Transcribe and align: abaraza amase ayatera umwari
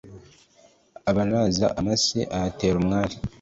abaraza 1.09 1.67
amase 1.79 2.19
ayatera 2.35 2.75
umwari 2.81 3.15